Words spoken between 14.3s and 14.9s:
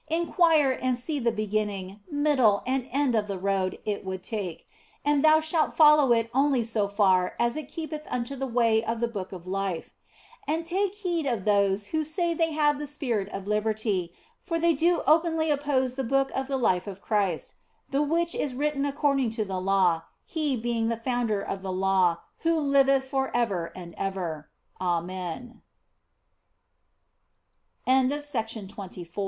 for they